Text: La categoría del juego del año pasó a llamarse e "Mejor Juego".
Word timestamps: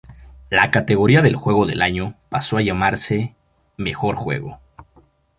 La 0.49 0.71
categoría 0.71 1.21
del 1.21 1.35
juego 1.35 1.67
del 1.67 1.83
año 1.83 2.15
pasó 2.29 2.57
a 2.57 2.63
llamarse 2.63 3.15
e 3.19 3.35
"Mejor 3.77 4.15
Juego". 4.15 4.59